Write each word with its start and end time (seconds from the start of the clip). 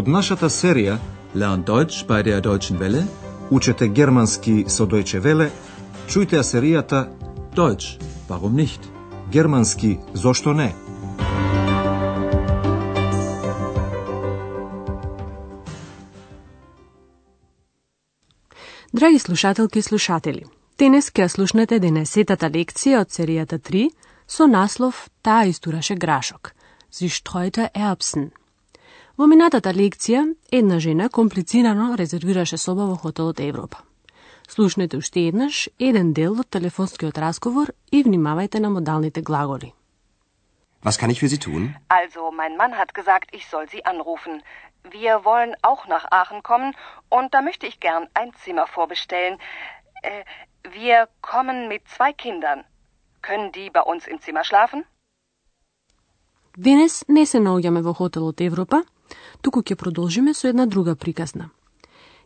Од 0.00 0.08
нашата 0.08 0.48
серија 0.48 0.94
Learn 1.34 1.60
Deutsch 1.68 2.06
bei 2.08 2.22
der 2.24 2.40
Deutschen 2.40 2.78
Welle. 2.80 3.02
Учете 3.50 3.88
германски 3.88 4.64
со 4.68 4.86
Deutsche 4.86 5.20
Welle, 5.20 5.50
чујте 6.08 6.38
ја 6.38 6.44
серијата 6.50 7.00
Deutsch, 7.56 7.98
warum 8.28 8.56
nicht? 8.56 8.80
Германски 9.30 9.98
зошто 10.14 10.54
не? 10.54 10.72
Драги 18.92 19.18
слушателки 19.18 19.78
и 19.78 19.82
слушатели, 19.82 20.44
денес 20.78 21.12
ќе 21.12 21.28
слушнете 21.28 21.78
денесетата 21.78 22.48
лекција 22.48 23.04
од 23.04 23.12
серијата 23.12 23.58
3 23.58 23.90
со 24.26 24.46
наслов 24.46 25.10
Таа 25.22 25.44
истураше 25.44 25.94
грашок, 25.94 26.54
Sie 26.90 27.08
streute 27.08 27.68
Erbsen. 27.74 28.39
Во 29.19 29.27
минатата 29.31 29.71
лекција, 29.71 30.25
една 30.51 30.79
жена 30.79 31.09
комплицирано 31.09 31.95
резервираше 31.95 32.57
соба 32.57 32.85
во 32.85 32.95
хотелот 32.95 33.39
Европа. 33.39 33.77
Слушнете 34.47 34.97
уште 34.97 35.27
еднаш 35.27 35.69
еден 35.79 36.13
дел 36.13 36.39
од 36.39 36.49
телефонскиот 36.49 37.17
разговор 37.17 37.71
и 37.91 38.03
внимавајте 38.03 38.59
на 38.59 38.69
модалните 38.69 39.21
глаголи. 39.21 39.73
Was 40.83 40.97
kann 40.99 41.09
ich 41.09 41.19
für 41.19 41.29
Sie 41.29 41.39
tun? 41.39 41.73
Also, 41.87 42.31
mein 42.31 42.57
Mann 42.57 42.77
hat 42.77 42.93
gesagt, 42.93 43.29
ich 43.31 43.47
soll 43.47 43.67
Sie 43.69 43.85
anrufen. 43.85 44.43
Wir 44.83 45.25
wollen 45.25 45.55
auch 45.63 45.87
nach 45.87 46.05
Aachen 46.11 46.43
kommen 46.43 46.75
und 47.09 47.33
da 47.33 47.41
möchte 47.41 47.65
ich 47.65 47.79
gern 47.79 48.07
ein 48.13 48.31
Zimmer 48.43 48.67
vorbestellen. 48.67 49.39
Äh, 50.03 50.23
wir 50.79 51.07
kommen 51.21 51.67
mit 51.67 51.81
zwei 51.87 52.13
Kindern. 52.13 52.65
Können 53.21 53.51
die 53.51 53.69
bei 53.71 53.81
uns 53.81 54.05
im 54.07 54.19
Zimmer 54.21 54.43
schlafen? 54.43 54.83
Денес 56.57 57.03
не 57.07 57.25
се 57.25 57.39
наоѓаме 57.43 57.81
во 57.83 57.93
хотелот 57.93 58.39
Европа, 58.39 58.83
туку 59.40 59.62
ќе 59.62 59.74
продолжиме 59.74 60.34
со 60.34 60.48
една 60.48 60.66
друга 60.66 60.94
приказна. 60.94 61.50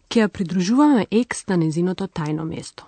Ке 0.08 0.20
ја 0.20 0.28
придружуваме 0.28 1.06
екс 1.10 1.46
на 1.48 1.56
незиното 1.56 2.06
тајно 2.06 2.44
место. 2.44 2.84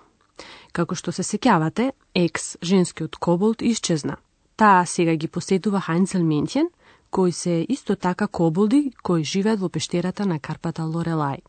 Како 0.71 0.95
што 0.95 1.11
се 1.11 1.23
сеќавате, 1.23 1.91
екс, 2.15 2.57
женскиот 2.61 3.15
коболт, 3.15 3.61
исчезна. 3.61 4.17
Таа 4.57 4.85
сега 4.85 5.15
ги 5.15 5.27
посетува 5.27 5.81
Хайнцел 5.81 6.21
Ментјен, 6.21 6.69
кои 7.09 7.31
се 7.31 7.65
исто 7.69 7.95
така 7.95 8.27
коболди 8.27 8.91
кои 9.03 9.23
живеат 9.23 9.59
во 9.59 9.69
пештерата 9.69 10.25
на 10.25 10.39
карпата 10.39 10.81
Лорелај. 10.81 11.41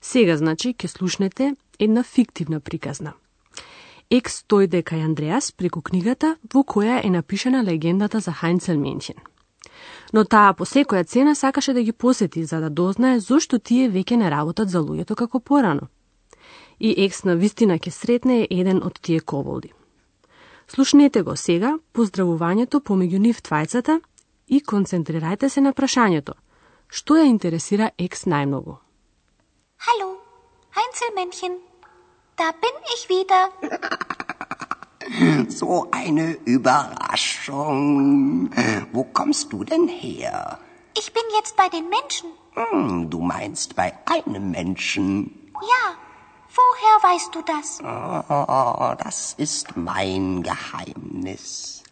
Сега, 0.00 0.36
значи, 0.36 0.74
ќе 0.74 0.86
слушнете 0.86 1.54
една 1.78 2.02
фиктивна 2.02 2.60
приказна. 2.60 3.12
Екс 4.10 4.36
стои 4.36 4.66
дека 4.66 4.96
е 4.96 5.00
Андреас 5.00 5.52
преку 5.52 5.82
книгата 5.82 6.36
во 6.54 6.64
која 6.64 7.04
е 7.04 7.10
напишана 7.10 7.64
легендата 7.64 8.20
за 8.20 8.32
Хайнцел 8.32 8.78
Менчен. 8.80 9.14
Но 10.12 10.24
таа 10.24 10.52
по 10.54 10.64
секоја 10.64 11.06
цена 11.06 11.34
сакаше 11.34 11.72
да 11.72 11.82
ги 11.82 11.92
посети 11.92 12.44
за 12.44 12.60
да 12.60 12.70
дознае 12.70 13.20
зошто 13.20 13.58
тие 13.58 13.90
веќе 13.90 14.16
не 14.16 14.30
работат 14.30 14.68
за 14.68 14.78
луѓето 14.78 15.14
како 15.14 15.40
порано. 15.40 15.88
И 16.80 16.94
Екс 17.04 17.24
на 17.24 17.36
вистина 17.36 17.78
ќе 17.78 17.90
сретне 17.90 18.46
еден 18.50 18.82
од 18.82 18.98
тие 19.00 19.20
коволди. 19.20 19.72
Слушнете 20.68 21.22
го 21.22 21.36
сега 21.36 21.78
поздравувањето 21.94 22.80
помеѓу 22.80 23.18
нив 23.18 23.42
твајцата 23.42 24.00
и 24.48 24.60
концентрирајте 24.60 25.48
се 25.48 25.60
на 25.60 25.72
прашањето. 25.72 26.34
Што 26.88 27.14
ја 27.14 27.26
интересира 27.30 27.90
екс 27.98 28.26
најмногу? 28.26 28.78
Hallo, 29.86 30.08
Heinzelmännchen. 30.74 31.58
Da 32.36 32.52
bin 32.62 32.76
ich 32.94 33.08
wieder. 33.08 34.26
So 35.48 35.88
eine 35.90 36.34
Überraschung. 36.44 38.50
Wo 38.92 39.04
kommst 39.04 39.52
du 39.52 39.64
denn 39.64 39.88
her? 39.88 40.58
Ich 40.96 41.12
bin 41.12 41.22
jetzt 41.36 41.56
bei 41.56 41.68
den 41.68 41.88
Menschen. 41.88 42.30
Hm, 42.54 43.10
du 43.10 43.20
meinst 43.20 43.76
bei 43.76 43.92
einem 44.06 44.50
Menschen. 44.50 45.50
Ja, 45.54 45.94
woher 46.48 47.02
weißt 47.14 47.34
du 47.34 47.42
das? 47.42 47.80
Oh, 47.82 48.94
das 49.02 49.34
ist 49.34 49.76
mein 49.76 50.42
Geheimnis. 50.42 51.82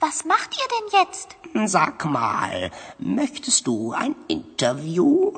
Was 0.00 0.24
macht 0.24 0.56
ihr 0.56 0.68
denn 0.68 0.88
jetzt? 1.00 1.36
Sag 1.70 2.04
mal, 2.04 2.70
möchtest 2.98 3.66
du 3.68 3.92
ein 3.92 4.16
Interview? 4.28 5.32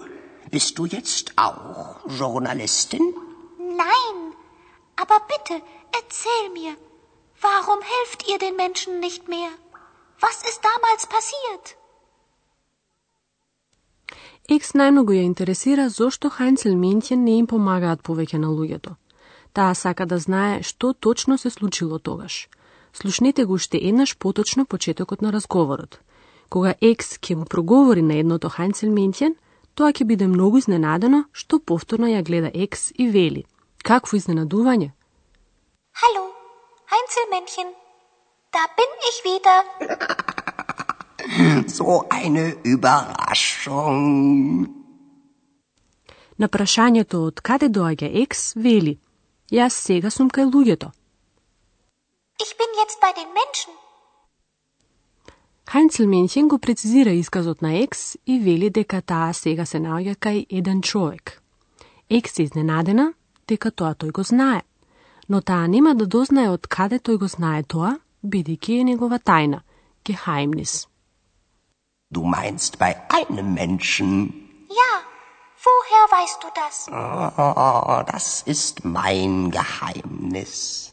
Bist 0.51 0.78
du 0.78 0.87
jetzt 0.87 1.33
auch 1.37 1.97
Journalistin? 2.09 3.15
Nein, 3.59 4.33
aber 4.97 5.21
bitte, 5.28 5.61
erzähl 5.93 6.51
mir, 6.55 6.75
warum 7.43 7.81
helft 7.95 8.28
ihr 8.31 8.39
den 8.39 8.56
Menschen 8.56 9.00
nicht 9.00 9.28
mehr? 9.28 9.50
Was 10.21 10.43
ist 10.50 10.61
damals 10.71 11.06
passiert? 11.06 11.77
Екс 14.49 14.75
најмногу 14.75 15.12
ја 15.17 15.25
интересира 15.25 15.89
зошто 15.89 16.28
Хайнцел 16.31 16.75
Ментјен 16.75 17.25
не 17.25 17.39
им 17.39 17.47
помагаат 17.47 18.03
повеќе 18.03 18.39
на 18.39 18.49
луѓето. 18.49 18.97
Таа 19.53 19.75
сака 19.75 20.06
да 20.06 20.19
знае 20.19 20.62
што 20.62 20.93
точно 20.93 21.39
се 21.39 21.50
случило 21.50 21.99
тогаш– 21.99 22.49
Слушнете 22.95 23.45
го 23.45 23.53
уште 23.53 23.78
еднаш 23.83 24.16
поточно 24.19 24.66
почетокот 24.66 25.22
на 25.22 25.33
разговорот. 25.33 26.01
Кога 26.49 26.75
Екс 26.81 27.19
ќе 27.19 27.34
му 27.34 27.45
проговори 27.45 28.03
на 28.03 28.15
едното 28.15 28.49
Хайнцел 28.49 28.91
Ментјен, 28.95 29.34
тоа 29.75 29.91
ќе 29.91 30.05
биде 30.06 30.28
многу 30.31 30.62
изненадено 30.62 31.25
што 31.33 31.59
повторно 31.59 32.06
ја 32.06 32.22
гледа 32.22 32.51
Екс 32.55 32.93
и 32.95 33.09
вели. 33.11 33.45
Какво 33.83 34.16
изненадување? 34.16 34.93
Hallo, 35.99 36.34
Heinzelmännchen. 36.94 37.68
Da 38.52 38.64
bin 38.78 38.92
ich 39.09 39.18
wieder. 39.30 39.58
So 41.68 42.03
eine 42.09 42.46
Überraschung. 42.64 44.00
На 46.38 46.47
прашањето 46.47 47.25
од 47.28 47.42
каде 47.42 47.68
доаѓа 47.68 48.09
Екс, 48.24 48.56
вели: 48.56 48.97
Јас 49.52 49.74
сега 49.88 50.09
сум 50.09 50.30
кај 50.30 50.46
луѓето. 50.53 50.90
Ich 52.44 52.56
bin 52.58 52.72
jetzt 52.81 53.00
bei 53.02 53.14
den 53.14 53.30
Menschen. 53.40 53.74
Хайнцелменчен 55.72 56.47
го 56.47 56.58
прецизира 56.58 57.12
исказот 57.12 57.62
на 57.62 57.74
Екс 57.78 58.18
и 58.25 58.40
вели 58.40 58.70
дека 58.70 59.02
таа 59.02 59.34
сега 59.34 59.66
се 59.66 59.78
наоѓа 59.78 60.16
кај 60.16 60.46
еден 60.50 60.81
човек. 60.81 61.42
Екс 62.09 62.42
е 62.42 62.44
изненадена 62.44 63.14
дека 63.47 63.72
тоа 63.72 63.94
тој 63.94 64.12
го 64.12 64.24
знае, 64.24 64.62
Но 65.29 65.41
таа 65.41 65.67
нема 65.67 65.95
да 65.95 66.07
дознае 66.07 66.51
од 66.51 66.67
каде 66.67 66.99
тој 66.99 67.19
го 67.23 67.29
знае 67.29 67.62
тоа, 67.62 67.97
бидејќи 68.25 68.81
е 68.81 68.85
негова 68.91 69.19
тајна, 69.19 69.61
Geheimnis. 70.05 70.87
Du 72.11 72.25
meinst 72.25 72.79
bei 72.79 72.95
einem 73.09 73.55
Menschen? 73.55 74.11
Ja, 74.69 74.93
woher 75.65 76.05
weißt 76.17 76.39
du 76.43 76.49
das? 76.55 76.89
Oh, 76.93 78.03
das 78.07 78.43
ist 78.47 78.84
mein 78.84 79.51
Geheimnis. 79.51 80.93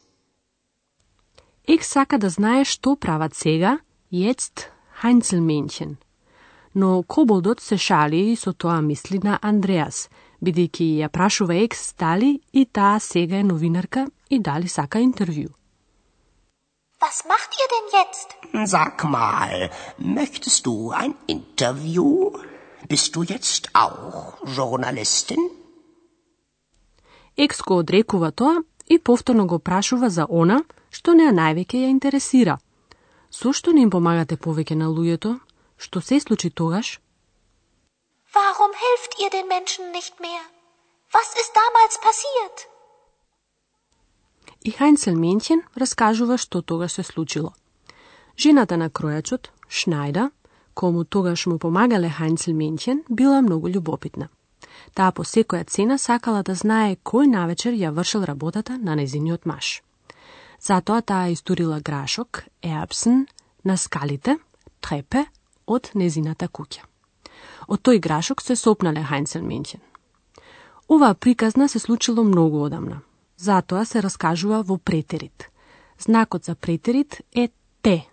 Ек 1.67 1.83
сака 1.83 2.17
да 2.17 2.29
знае 2.29 2.63
што 2.65 2.95
прават 2.95 3.35
сега, 3.35 3.79
јест 4.11 4.71
Хайнцелменчен. 5.01 5.97
Но 6.73 7.03
Коболдот 7.03 7.59
се 7.59 7.77
шали 7.77 8.31
и 8.31 8.35
со 8.35 8.53
тоа 8.53 8.81
мисли 8.81 9.19
на 9.23 9.37
Андреас, 9.41 10.09
бидејќи 10.41 11.03
ја 11.03 11.09
прашува 11.09 11.55
Екс 11.63 11.93
дали 11.99 12.41
и 12.53 12.65
таа 12.65 12.99
сега 12.99 13.39
е 13.39 13.43
новинарка 13.43 14.07
и 14.30 14.38
дали 14.38 14.68
сака 14.68 14.98
интервју. 14.98 15.50
Was 17.00 17.24
macht 17.32 17.50
ihr 17.60 17.68
denn 17.74 17.86
jetzt? 18.00 18.28
Sag 18.74 19.04
mal, 19.04 19.70
möchtest 19.98 20.66
du 20.66 20.90
ein 20.90 21.14
Interview? 21.26 22.32
Bist 22.88 23.14
du 23.16 23.22
jetzt 23.22 23.62
auch 23.74 24.38
Journalistin? 24.56 25.50
Екс 27.36 27.60
го 27.62 27.78
одрекува 27.78 28.30
тоа 28.32 28.62
и 28.86 28.98
повторно 28.98 29.46
го 29.46 29.58
прашува 29.58 30.08
за 30.10 30.24
она, 30.30 30.58
што 30.90 31.12
неа 31.12 31.32
највеќе 31.32 31.76
ја 31.84 31.88
интересира. 31.96 32.58
Зошто 33.30 33.72
не 33.72 33.82
им 33.82 33.90
помагате 33.90 34.36
повеќе 34.36 34.74
на 34.74 34.88
луѓето? 34.88 35.40
Што 35.76 36.00
се 36.00 36.20
случи 36.20 36.50
тогаш? 36.50 37.00
Warum 38.34 38.72
helft 38.84 39.12
ihr 39.22 39.30
den 39.30 39.46
Menschen 39.48 39.92
nicht 39.92 40.14
mehr? 40.20 40.44
Was 41.12 41.28
ist 41.42 41.52
damals 41.62 41.96
passiert? 42.06 42.56
И 44.63 44.71
Хайнцел 44.71 45.15
Менчен 45.15 45.63
раскажува 45.75 46.37
што 46.37 46.61
тогаш 46.61 46.91
се 46.91 47.03
случило. 47.03 47.53
Жената 48.37 48.77
на 48.77 48.89
кројачот, 48.89 49.49
Шнајда, 49.69 50.29
кому 50.73 51.03
тогаш 51.03 51.45
му 51.45 51.57
помагале 51.57 52.09
Хайнцел 52.09 52.53
Менчен, 52.53 53.03
била 53.09 53.41
многу 53.41 53.69
љубопитна. 53.69 54.29
Таа 54.93 55.11
по 55.11 55.23
секоја 55.23 55.65
цена 55.65 55.97
сакала 55.97 56.43
да 56.43 56.55
знае 56.55 56.97
кој 57.03 57.25
навечер 57.27 57.73
ја 57.73 57.91
вршил 57.91 58.23
работата 58.23 58.77
на 58.77 58.95
незиниот 58.95 59.45
маж. 59.45 59.81
Затоа 60.61 61.01
таа 61.01 61.31
истурила 61.33 61.79
грашок, 61.79 62.43
еапсен, 62.61 63.27
на 63.63 63.77
скалите, 63.77 64.37
трепе, 64.79 65.25
од 65.65 65.89
незината 65.93 66.45
куќа. 66.47 66.85
Од 67.67 67.81
тој 67.81 67.99
грашок 67.99 68.41
се 68.41 68.55
сопнале 68.55 69.01
Хайнцел 69.03 69.41
Менчен. 69.41 69.81
Оваа 70.87 71.13
приказна 71.13 71.69
се 71.69 71.79
случило 71.79 72.23
многу 72.23 72.61
одамна. 72.61 73.01
Затоа 73.41 73.85
се 73.85 74.01
раскажува 74.01 74.61
во 74.61 74.77
претерит. 74.77 75.49
Знакот 75.97 76.45
за 76.45 76.55
претерит 76.55 77.21
е 77.33 77.49
те, 77.81 78.05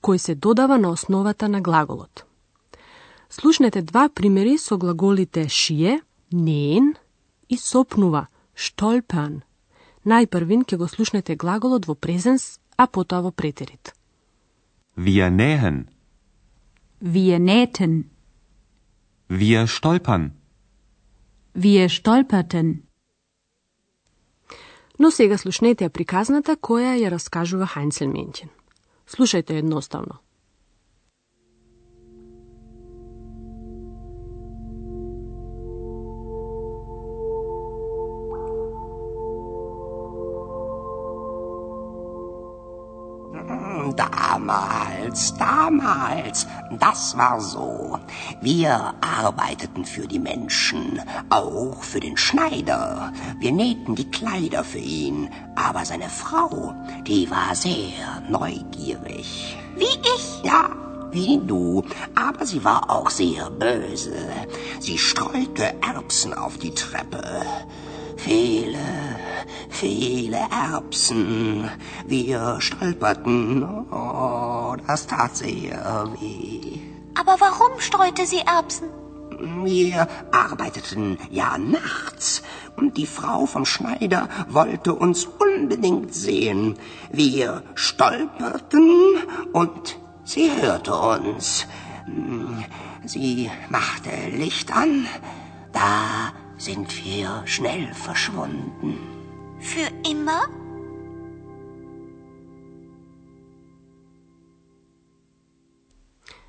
кој 0.00 0.16
се 0.16 0.34
додава 0.34 0.78
на 0.78 0.88
основата 0.90 1.48
на 1.48 1.60
глаголот. 1.60 2.24
Слушнете 3.28 3.82
два 3.82 4.08
примери 4.08 4.58
со 4.58 4.78
глаголите 4.78 5.48
шие, 5.48 6.00
нeen 6.32 6.96
и 7.48 7.56
сопнува, 7.56 8.26
штолпан. 8.54 9.42
Најпрвин 10.06 10.64
ќе 10.64 10.76
го 10.76 10.88
слушнете 10.88 11.36
глаголот 11.36 11.86
во 11.86 11.94
презенс, 11.94 12.58
а 12.76 12.86
потоа 12.86 13.20
во 13.20 13.30
претерит. 13.30 13.92
Wir 14.96 15.30
nähen. 15.30 15.88
Wir 17.00 17.38
nähten. 17.38 18.10
Wir 19.28 19.66
stolpern. 19.66 20.32
Wir 21.54 21.88
stolperten. 21.88 22.91
Но 25.02 25.10
сега 25.10 25.34
слушнете 25.34 25.88
ја 25.88 25.90
приказната 25.90 26.54
која 26.54 26.92
ја 26.94 27.08
раскажува 27.10 27.66
Хайнцел 27.66 28.06
Менчен. 28.06 28.52
Слушајте 29.10 29.56
едноставно. 29.58 30.20
Damals, 43.94 45.34
damals, 45.36 46.46
das 46.78 47.16
war 47.16 47.40
so. 47.40 47.98
Wir 48.40 48.94
arbeiteten 49.00 49.84
für 49.84 50.06
die 50.06 50.18
Menschen, 50.18 51.00
auch 51.28 51.82
für 51.82 52.00
den 52.00 52.16
Schneider. 52.16 53.12
Wir 53.38 53.52
nähten 53.52 53.94
die 53.94 54.10
Kleider 54.10 54.64
für 54.64 54.78
ihn, 54.78 55.28
aber 55.54 55.84
seine 55.84 56.08
Frau, 56.08 56.74
die 57.06 57.30
war 57.30 57.54
sehr 57.54 58.22
neugierig. 58.28 59.56
Wie 59.76 59.84
ich? 59.84 60.42
Ja, 60.42 60.70
wie 61.10 61.38
du, 61.46 61.84
aber 62.14 62.46
sie 62.46 62.64
war 62.64 62.90
auch 62.90 63.10
sehr 63.10 63.50
böse. 63.50 64.16
Sie 64.80 64.96
streute 64.96 65.74
Erbsen 65.82 66.32
auf 66.32 66.56
die 66.58 66.74
Treppe. 66.74 67.22
Viele, 68.16 68.78
viele 69.68 70.38
Erbsen. 70.50 71.70
Wir 72.06 72.56
stolperten. 72.60 73.62
Oh, 73.90 74.74
das 74.86 75.06
tat 75.06 75.36
sehr 75.36 76.08
weh. 76.20 76.80
Aber 77.14 77.36
warum 77.40 77.78
streute 77.78 78.26
sie 78.26 78.40
Erbsen? 78.40 78.88
Wir 79.64 80.08
arbeiteten 80.30 81.18
ja 81.30 81.58
nachts 81.58 82.42
und 82.76 82.96
die 82.96 83.06
Frau 83.06 83.46
vom 83.46 83.64
Schneider 83.64 84.28
wollte 84.48 84.94
uns 84.94 85.26
unbedingt 85.26 86.14
sehen. 86.14 86.78
Wir 87.10 87.64
stolperten 87.74 89.16
und 89.52 89.98
sie 90.24 90.50
hörte 90.60 90.94
uns. 90.94 91.66
Sie 93.04 93.50
machte 93.68 94.10
Licht 94.30 94.74
an. 94.74 95.06
Da 95.72 96.32
sind 96.56 97.04
wir 97.04 97.42
schnell 97.44 97.92
verschwunden. 97.94 99.21
Für 99.62 99.90
immer? 100.04 100.42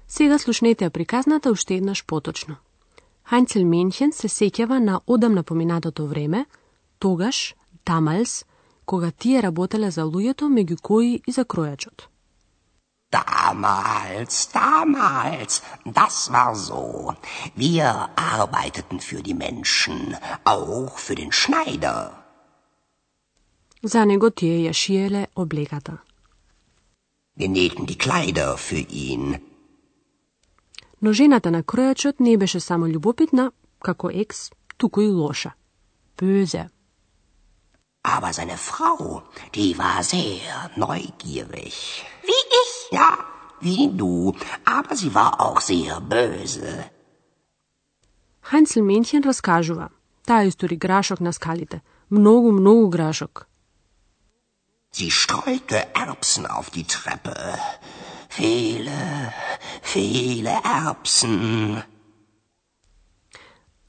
Сега 0.07 0.38
слушнете 0.39 0.86
ја 0.86 0.89
приказната 0.89 1.51
уште 1.51 1.75
еднаш 1.75 2.06
поточно. 2.06 2.56
Хайнцел 3.24 3.65
Менхен 3.65 4.12
се 4.12 4.27
сеќава 4.27 4.80
на 4.80 5.01
одамна 5.07 5.44
поминатото 5.44 6.07
време, 6.07 6.45
тогаш, 7.00 7.56
тамалс, 7.86 8.45
кога 8.86 9.12
тие 9.12 9.42
работеле 9.42 9.92
за 9.92 10.04
луѓето, 10.04 10.50
меѓу 10.50 10.81
кои 10.81 11.21
и 11.27 11.31
за 11.31 11.45
кројачот. 11.45 12.10
Damals, 13.12 14.50
damals, 14.54 15.62
das 15.86 16.31
war 16.33 16.56
so. 16.56 17.13
Wir 17.56 18.10
arbeiteten 18.15 19.00
für 19.00 19.21
die 19.21 19.36
Menschen, 19.36 20.18
auch 20.45 20.98
für 20.98 21.15
den 21.15 21.31
Schneider. 21.31 22.23
За 23.84 24.06
него 24.06 24.30
тие 24.30 24.64
ја 24.64 24.74
шиеле 24.74 25.28
облегата. 25.36 25.98
Wir 27.36 27.50
nähten 27.50 27.86
die 27.86 27.98
Kleider 27.98 28.58
für 28.58 28.86
ihn. 28.90 29.42
Но 31.02 31.14
жената 31.14 31.52
на 31.52 31.64
кројачот 31.64 32.20
не 32.20 32.38
беше 32.38 32.60
само 32.60 32.88
љубопитна, 32.88 33.52
како 33.80 34.10
екс, 34.10 34.52
туку 34.78 35.02
и 35.02 35.10
лоша. 35.10 35.52
Бöse. 36.18 36.70
Aber 38.04 38.32
seine 38.34 38.58
Frau, 38.58 39.24
die 39.54 39.78
war 39.78 40.04
sehr 40.04 40.72
neugierig. 40.78 41.76
Wie 42.28 42.44
ich? 42.62 42.74
Ja, 42.92 43.18
wie 43.60 43.88
du, 44.02 44.34
aber 44.66 44.96
sie 44.96 45.14
war 45.14 45.42
auch 45.42 45.60
sehr 45.62 46.00
böse. 46.00 46.90
Хайнцел 48.42 48.84
Менхен 48.84 49.24
раскажува. 49.24 49.90
Таа 50.26 50.48
истори 50.48 50.76
грашок 50.76 51.20
на 51.20 51.32
скалите. 51.34 51.82
Многу, 52.10 52.52
многу 52.52 52.88
грашок. 52.88 53.48
Sie 54.98 55.12
streute 55.12 55.78
Erbsen 55.95 56.45
auf 56.45 56.69
die 56.69 56.88
Treppe. 56.95 57.36
Viele, 58.30 59.34
viele 59.81 60.54
Erbsen. 60.63 61.84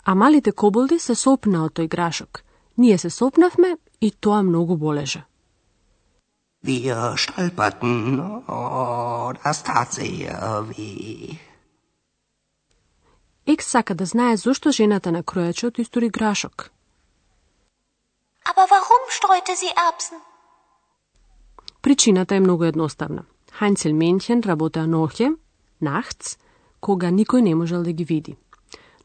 А 0.06 0.14
малите 0.14 0.52
коболди 0.52 0.98
се 0.98 1.14
сопна 1.14 1.64
од 1.64 1.72
тој 1.76 1.88
грашок. 1.88 2.44
Ние 2.76 2.98
се 2.98 3.10
сопнавме 3.10 3.76
и 4.00 4.10
тоа 4.10 4.42
многу 4.42 4.76
болеше. 4.76 5.24
Wir 6.64 7.16
stolperten. 7.16 7.94
Oh, 8.48 9.32
das 9.44 9.62
tat 9.62 9.92
sehr 9.92 10.64
weh. 10.68 11.38
Екс 13.46 13.66
сака 13.66 13.94
да 13.94 14.06
знае 14.06 14.36
зошто 14.36 14.72
жената 14.72 15.12
на 15.12 15.22
кројачот 15.22 15.78
истори 15.78 16.08
грашок. 16.08 16.70
Aber 18.50 18.66
warum 18.72 19.04
streute 19.18 19.52
sie 19.56 19.72
Erbsen? 19.88 20.33
Причината 21.84 22.34
е 22.34 22.40
многу 22.40 22.64
едноставна. 22.64 23.24
Хайнцел 23.52 23.92
Менхен 23.92 24.40
работеа 24.40 24.86
ноќе, 24.88 25.34
нахц, 25.84 26.38
кога 26.80 27.10
никој 27.12 27.42
не 27.44 27.52
можел 27.54 27.82
да 27.84 27.92
ги 27.92 28.04
види. 28.08 28.36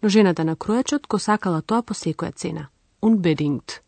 Но 0.01 0.07
жената 0.09 0.45
на 0.47 0.55
кројачот 0.55 1.09
го 1.11 1.19
сакала 1.19 1.59
тоа 1.61 1.83
по 1.83 1.93
секоја 1.93 2.31
цена. 2.31 2.69
Unbedingt. 3.01 3.83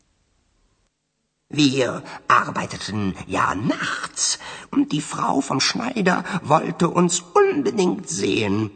Wir 1.48 2.02
arbeiteten 2.28 3.16
ja 3.26 3.54
nachts 3.54 4.38
und 4.72 4.92
die 4.92 5.00
Frau 5.00 5.40
vom 5.40 5.60
Schneider 5.60 6.22
wollte 6.44 6.88
uns 6.88 7.24
unbedingt 7.34 8.08
sehen. 8.10 8.70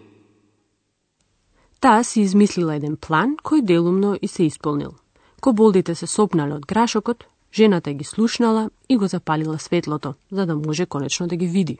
Таа 1.80 2.04
си 2.04 2.20
измислила 2.20 2.74
еден 2.80 2.96
план 2.96 3.36
кој 3.36 3.60
делумно 3.60 4.16
и 4.22 4.28
се 4.28 4.44
исполнил. 4.44 4.94
Коболдите 5.40 5.94
се 5.94 6.06
сопнале 6.06 6.54
од 6.54 6.66
грашокот, 6.66 7.24
жената 7.56 7.92
ги 7.92 8.04
слушнала 8.04 8.70
и 8.88 8.96
го 8.96 9.06
запалила 9.06 9.58
светлото, 9.58 10.14
за 10.32 10.46
да 10.46 10.56
може 10.56 10.86
конечно 10.86 11.26
да 11.26 11.36
ги 11.36 11.46
види. 11.46 11.78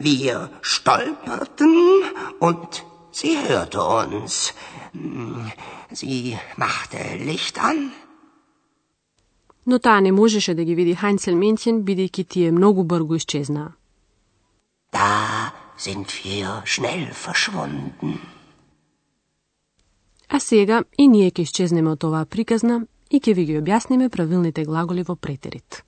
Wir 0.00 0.48
stolperten 0.62 1.74
und 2.40 2.70
sie 3.18 3.36
hörte 3.48 3.80
uns. 4.00 4.34
Sie 6.00 6.36
machte 6.56 6.98
Licht 7.28 7.56
an. 7.70 7.92
Но 9.66 9.78
таа 9.78 10.00
не 10.00 10.12
можеше 10.12 10.54
да 10.54 10.64
ги 10.64 10.74
види 10.74 10.94
Хайнцел 10.94 11.36
Менчен, 11.36 11.84
бидејќи 11.88 12.28
тие 12.28 12.52
многу 12.52 12.82
брго 12.84 13.14
исчезнаа. 13.14 13.72
Da 14.92 15.52
sind 15.78 16.08
wir 16.24 16.62
schnell 16.64 17.06
verschwunden. 17.26 18.18
А 20.28 20.40
сега 20.40 20.82
и 20.98 21.08
ние 21.08 21.30
ќе 21.30 21.42
исчезнеме 21.42 21.90
од 21.90 22.04
оваа 22.04 22.26
приказна 22.26 22.86
и 23.14 23.20
ќе 23.22 23.34
ви 23.38 23.44
ги 23.46 23.58
објасниме 23.60 24.08
правилните 24.10 24.64
глаголи 24.66 25.04
во 25.06 25.14
претерит. 25.14 25.84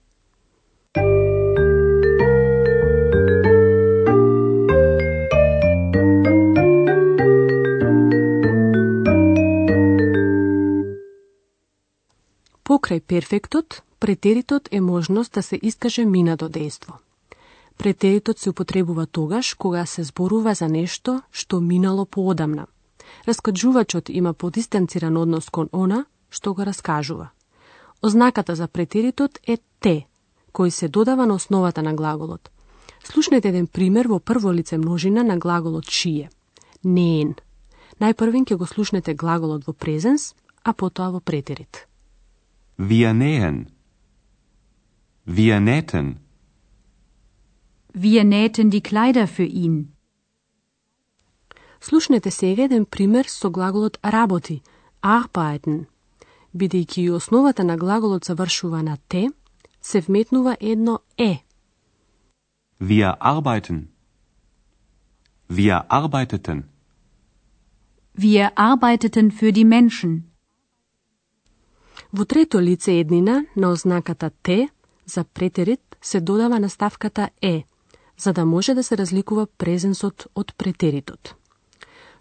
Покрај 12.66 13.00
перфектот, 13.00 13.82
претеритот 13.98 14.68
е 14.70 14.80
можност 14.80 15.34
да 15.34 15.42
се 15.42 15.58
искаже 15.62 16.04
минато 16.04 16.48
дејство. 16.48 16.98
Претеритот 17.78 18.38
се 18.38 18.50
употребува 18.50 19.06
тогаш 19.06 19.54
кога 19.54 19.86
се 19.86 20.02
зборува 20.02 20.54
за 20.54 20.68
нешто 20.68 21.22
што 21.32 21.60
минало 21.60 22.06
поодамна. 22.06 22.66
Раскаджувачот 23.26 24.08
има 24.08 24.32
подистанциран 24.34 25.16
однос 25.16 25.50
кон 25.50 25.68
она 25.72 26.06
што 26.30 26.54
го 26.54 26.64
раскажува. 26.64 27.30
Ознаката 28.02 28.54
за 28.54 28.68
претеритот 28.68 29.38
е 29.46 29.58
те, 29.80 30.06
кој 30.52 30.68
се 30.68 30.88
додава 30.88 31.26
на 31.26 31.34
основата 31.34 31.82
на 31.82 31.94
глаголот. 31.94 32.50
Слушнете 33.04 33.48
еден 33.48 33.66
пример 33.66 34.06
во 34.06 34.18
прво 34.20 34.52
лице 34.52 34.78
множина 34.78 35.24
на 35.24 35.36
глаголот 35.38 35.90
шие. 35.90 36.30
Неен. 36.84 37.34
Најпрвин 38.00 38.44
ќе 38.44 38.56
го 38.56 38.66
слушнете 38.66 39.14
глаголот 39.14 39.66
во 39.66 39.72
презенс, 39.72 40.34
а 40.62 40.72
потоа 40.72 41.10
во 41.10 41.20
претерит. 41.20 41.86
Wir 42.78 43.12
nähen. 43.14 43.70
Wir 45.26 45.60
nähten. 45.60 46.18
Wir 47.94 48.24
nähten 48.24 48.70
die 48.70 48.82
Kleider 48.82 49.26
für 49.26 49.48
ihn. 49.48 49.92
Слушнете 51.80 52.30
сега 52.30 52.62
еден 52.62 52.84
пример 52.84 53.26
со 53.28 53.48
глаголот 53.50 53.98
работи, 54.02 54.62
arbeiten. 55.02 55.86
Бидејќи 56.56 57.00
и 57.00 57.10
основата 57.10 57.64
на 57.64 57.76
глаголот 57.76 58.24
завршува 58.24 58.82
на 58.82 58.96
те, 59.08 59.28
се 59.82 60.00
вметнува 60.00 60.56
едно 60.60 60.98
е. 61.18 61.44
Wir 62.80 63.16
arbeiten. 63.20 63.88
Wir 65.50 65.86
arbeiteten. 65.88 66.62
Wir 68.18 68.50
arbeiteten 68.56 69.30
für 69.30 69.52
die 69.52 69.64
Menschen. 69.64 70.22
Во 72.12 72.24
трето 72.24 72.60
лице 72.60 72.92
еднина 72.92 73.46
на 73.56 73.70
ознаката 73.70 74.30
те 74.42 74.68
за 75.06 75.24
претерит 75.24 75.96
се 76.02 76.20
додава 76.20 76.60
наставката 76.60 77.30
е, 77.42 77.64
за 78.18 78.32
да 78.32 78.46
може 78.46 78.74
да 78.74 78.82
се 78.82 78.98
разликува 78.98 79.46
презенсот 79.46 80.26
од 80.34 80.54
претеритот. 80.56 81.34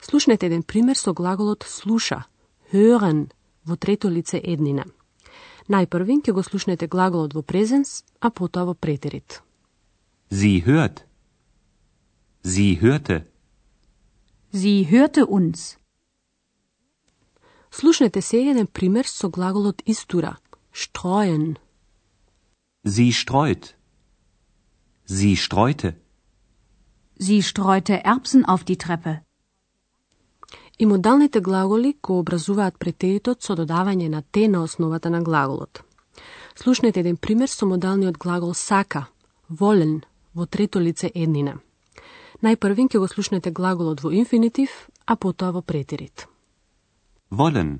Слушнете 0.02 0.46
еден 0.46 0.64
пример 0.64 0.96
со 0.96 1.14
глаголот 1.14 1.64
слуша, 1.64 2.24
hören, 2.74 3.32
во 3.66 3.76
трето 3.76 4.10
лице 4.10 4.40
еднина. 4.44 4.86
Најпрвин 5.70 6.22
ќе 6.22 6.32
го 6.32 6.44
слушнете 6.44 6.88
глаголот 6.88 7.34
во 7.34 7.42
презенс, 7.42 8.04
а 8.22 8.30
потоа 8.30 8.66
во 8.66 8.76
претерит. 8.76 9.42
Sie 10.30 10.62
hört. 10.66 11.06
Sie 12.44 12.80
hörte. 12.82 13.26
Sie 14.54 14.86
hörte 14.86 15.26
uns. 15.26 15.78
Слушнете 17.72 18.22
сега 18.22 18.52
еден 18.52 18.68
пример 18.68 19.08
со 19.08 19.28
глаголот 19.30 19.82
истура, 19.86 20.38
streuen. 20.72 21.58
Sie 22.86 23.12
streut. 23.12 23.76
Sie 25.08 25.36
streute. 25.36 25.96
Sie 27.18 27.42
streute 27.42 28.04
Erbsen 28.04 28.46
auf 28.46 28.64
die 28.64 28.78
Treppe. 28.78 29.22
И 30.80 30.86
модалните 30.86 31.42
глаголи 31.42 31.96
кои 32.02 32.20
образуваат 32.20 32.78
претеритот 32.80 33.44
со 33.44 33.56
додавање 33.56 34.10
на 34.10 34.22
те 34.22 34.48
на 34.48 34.64
основата 34.64 35.10
на 35.10 35.22
глаголот. 35.22 35.84
Слушнете 36.56 37.00
еден 37.00 37.18
пример 37.18 37.50
со 37.50 37.66
модалниот 37.66 38.18
глагол 38.18 38.54
сака, 38.54 39.08
волен, 39.50 40.02
во 40.36 40.46
трето 40.46 40.80
лице 40.80 41.12
еднина. 41.16 41.60
Најпрвин 42.44 42.92
ќе 42.92 43.00
го 43.00 43.08
слушнете 43.08 43.52
глаголот 43.52 44.04
во 44.04 44.12
инфинитив, 44.12 44.70
а 45.06 45.16
потоа 45.16 45.52
во 45.52 45.62
претерит. 45.62 46.28
Wollen. 47.32 47.80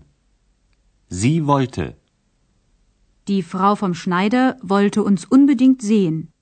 Sie 1.10 1.46
wollte. 1.46 1.96
Die 3.28 3.44
Frau 3.44 3.76
vom 3.76 3.94
Schneider 3.94 4.58
wollte 4.62 5.04
uns 5.04 5.26
unbedingt 5.26 5.82
sehen. 5.82 6.35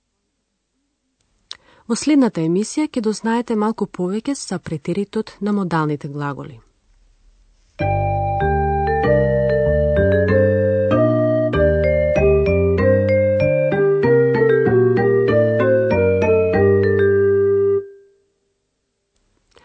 Во 1.87 1.95
следната 1.99 2.41
емисија 2.41 2.87
ќе 2.87 3.01
дознаете 3.03 3.55
малку 3.59 3.85
повеќе 3.85 4.35
за 4.39 4.59
претеритот 4.59 5.35
на 5.41 5.51
модалните 5.51 6.07
глаголи. 6.07 6.59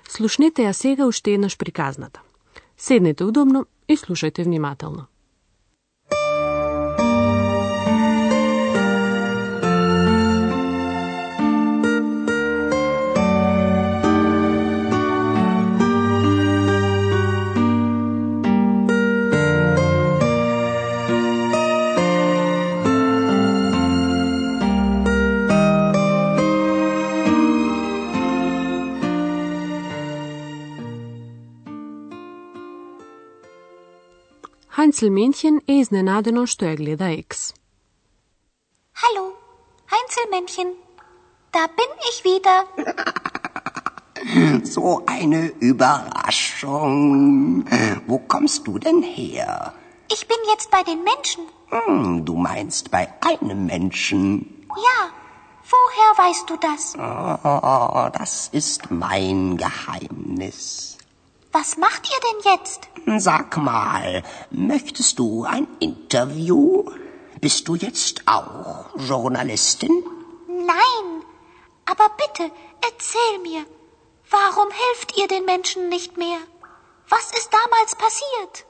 Слушнете 0.08 0.64
ја 0.66 0.72
сега 0.72 1.06
уште 1.06 1.36
еднаш 1.38 1.54
приказната. 1.58 2.20
Седнете 2.76 3.24
удобно 3.24 3.66
и 3.88 3.96
слушајте 3.96 4.44
внимателно. 4.44 5.06
Heinzelmännchen 34.98 35.54
je 35.54 35.60
ne 35.68 35.80
iznenadeno, 35.80 36.46
što 36.46 36.64
je 36.64 36.76
gleda 36.76 37.10
X. 37.10 37.54
Hallo, 38.92 39.32
Heinzelmännchen, 39.90 40.74
da 41.52 41.66
bin 41.66 41.90
ich 42.10 42.24
wieder. 42.24 42.64
So 44.64 45.02
eine 45.06 45.50
Überraschung. 45.60 47.64
Wo 48.06 48.18
kommst 48.18 48.66
du 48.66 48.78
denn 48.78 49.02
her? 49.02 49.72
Ich 50.08 50.26
bin 50.26 50.36
jetzt 50.52 50.70
bei 50.70 50.82
den 50.82 51.04
Menschen. 51.04 51.46
Hm, 51.70 52.24
du 52.24 52.34
meinst 52.34 52.90
bei 52.90 53.08
einem 53.20 53.66
Menschen? 53.66 54.44
Ja. 54.68 55.10
Woher 55.70 56.26
weißt 56.26 56.50
du 56.50 56.56
das? 56.56 56.94
Oh, 56.98 58.08
das 58.18 58.48
ist 58.52 58.90
mein 58.90 59.56
Geheimnis. 59.56 60.97
Was 61.51 61.77
macht 61.77 62.03
ihr 62.13 62.21
denn 62.27 62.39
jetzt? 62.51 62.81
Sag 63.23 63.57
mal, 63.57 64.23
möchtest 64.49 65.19
du 65.19 65.43
ein 65.43 65.67
Interview? 65.79 66.83
Bist 67.41 67.67
du 67.67 67.75
jetzt 67.75 68.23
auch 68.25 68.89
Journalistin? 68.97 69.95
Nein, 70.47 71.07
aber 71.91 72.07
bitte, 72.21 72.51
erzähl 72.89 73.35
mir, 73.49 73.65
warum 74.29 74.69
helft 74.83 75.17
ihr 75.19 75.27
den 75.27 75.45
Menschen 75.45 75.89
nicht 75.89 76.17
mehr? 76.17 76.39
Was 77.09 77.25
ist 77.39 77.49
damals 77.61 77.91
passiert? 78.05 78.65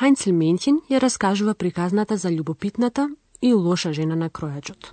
Heinzelmännchen 0.00 0.82
ја 0.92 0.98
раскажува 1.00 1.54
приказната 1.54 2.16
за 2.16 2.28
љубопитната 2.28 3.08
и 3.40 3.54
лоша 3.54 3.92
жена 3.92 4.16
на 4.16 4.28
кројачот. 4.28 4.92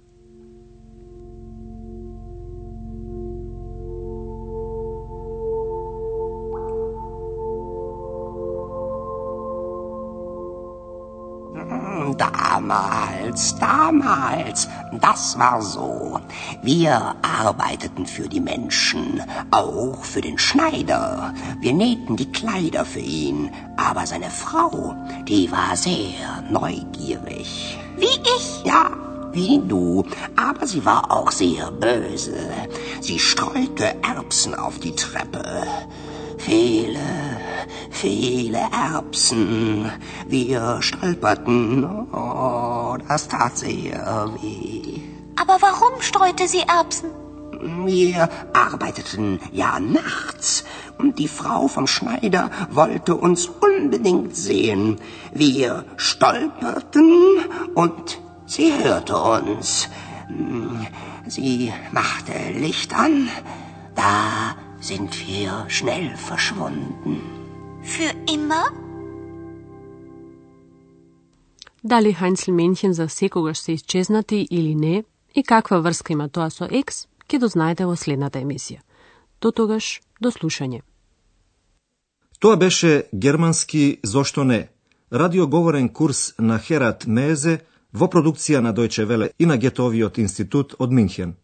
Damals, 12.18 13.56
damals, 13.60 14.68
das 15.00 15.38
war 15.38 15.62
so. 15.62 16.20
Wir 16.62 17.14
arbeiteten 17.22 18.06
für 18.06 18.28
die 18.28 18.40
Menschen, 18.40 19.22
auch 19.52 20.02
für 20.02 20.20
den 20.20 20.37
Schneider. 20.37 21.32
Wir 21.60 21.72
nähten 21.72 22.16
die 22.16 22.30
Kleider 22.32 22.84
für 22.84 22.98
ihn, 22.98 23.50
aber 23.76 24.04
seine 24.06 24.30
Frau, 24.30 24.96
die 25.28 25.50
war 25.52 25.76
sehr 25.76 26.42
neugierig. 26.50 27.78
Wie 27.96 28.06
ich? 28.37 28.64
Ja, 28.64 28.90
wie 29.32 29.60
du, 29.60 30.04
aber 30.37 30.66
sie 30.66 30.84
war 30.84 31.12
auch 31.12 31.30
sehr 31.30 31.70
böse. 31.70 32.34
Sie 33.00 33.20
streute 33.20 33.94
Erbsen 34.02 34.56
auf 34.56 34.80
die 34.80 34.96
Treppe. 34.96 35.44
Viele, 36.38 36.98
viele 38.00 38.61
Erbsen. 38.73 39.90
Wir 40.26 40.78
stolperten. 40.81 41.85
Oh, 42.12 42.97
das 43.09 43.28
tat 43.28 43.59
sehr 43.59 44.31
weh. 44.40 45.00
Aber 45.37 45.57
warum 45.61 46.00
streute 46.00 46.47
sie 46.47 46.61
Erbsen? 46.61 47.11
Wir 47.85 48.28
arbeiteten 48.52 49.40
ja 49.50 49.81
nachts 49.81 50.64
und 50.99 51.19
die 51.19 51.26
Frau 51.26 51.67
vom 51.67 51.88
Schneider 51.88 52.50
wollte 52.71 53.17
uns 53.17 53.47
unbedingt 53.47 54.37
sehen. 54.37 55.00
Wir 55.33 55.85
stolperten 55.97 57.12
und 57.75 58.21
sie 58.47 58.73
hörte 58.73 59.17
uns. 59.17 59.88
Sie 61.26 61.73
machte 61.90 62.33
Licht 62.55 62.95
an. 62.95 63.28
Da 63.97 64.55
sind 64.78 65.26
wir 65.26 65.64
schnell 65.69 66.17
verschwunden. 66.17 67.48
Für 67.88 68.12
immer? 68.35 68.64
Дали 71.83 72.12
Heinzelmännchen 72.12 72.92
за 72.92 73.09
секогаш 73.09 73.59
се 73.59 73.73
исчезнати 73.73 74.49
или 74.50 74.75
не 74.75 75.04
и 75.35 75.42
каква 75.42 75.80
врска 75.80 76.12
има 76.12 76.28
тоа 76.28 76.50
со 76.50 76.68
екс, 76.71 77.07
ќе 77.28 77.38
дознаете 77.38 77.87
во 77.87 77.97
следната 77.97 78.38
емисија. 78.45 78.80
До 79.40 79.52
тогаш, 79.52 80.00
до 80.21 80.28
слушање. 80.30 80.83
Тоа 82.38 82.57
беше 82.57 83.09
германски 83.14 83.99
Зошто 84.02 84.45
не? 84.45 84.68
Радиоговорен 85.12 85.88
курс 85.88 86.35
на 86.38 86.59
Херат 86.59 87.07
Мезе 87.07 87.61
во 87.92 88.07
продукција 88.07 88.61
на 88.61 88.75
Дојче 88.75 89.04
Веле 89.04 89.30
и 89.38 89.47
на 89.47 89.57
Гетовиот 89.57 90.18
институт 90.18 90.75
од 90.78 90.92
Минхен. 90.92 91.37